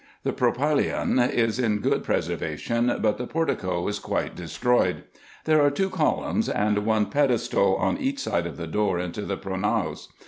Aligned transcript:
The 0.23 0.33
propyla?on 0.33 1.19
is 1.29 1.59
in 1.59 1.77
good 1.77 2.03
preservation, 2.03 2.87
but 3.03 3.19
the 3.19 3.27
portico 3.27 3.87
is 3.87 3.99
quite 3.99 4.35
destroyed. 4.35 5.03
There 5.45 5.61
are 5.61 5.69
two 5.69 5.91
columns, 5.91 6.49
and 6.49 6.87
one 6.87 7.05
pedestal, 7.05 7.75
on 7.75 7.99
each 7.99 8.17
side 8.17 8.47
of 8.47 8.57
the 8.57 8.65
door 8.65 8.97
into 8.99 9.21
the 9.21 9.37
pronaos. 9.37 10.07